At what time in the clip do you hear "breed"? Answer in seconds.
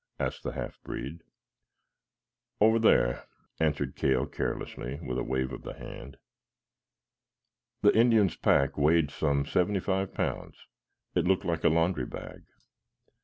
0.81-1.21